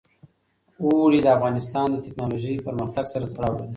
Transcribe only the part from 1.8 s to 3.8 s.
د تکنالوژۍ پرمختګ سره تړاو لري.